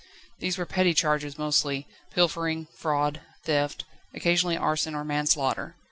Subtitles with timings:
[0.39, 3.85] They were petty charges mostly: pilfering, fraud, theft,
[4.15, 5.75] occasionally arson or manslaughter.